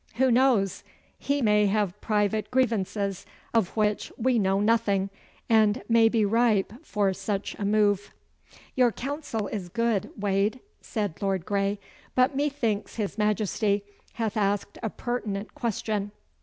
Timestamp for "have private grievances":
1.67-3.23